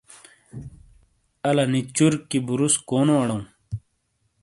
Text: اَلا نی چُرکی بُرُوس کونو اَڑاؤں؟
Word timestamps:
اَلا 1.47 1.65
نی 1.71 1.81
چُرکی 1.95 2.39
بُرُوس 2.45 2.75
کونو 2.87 3.15
اَڑاؤں؟ 3.21 3.43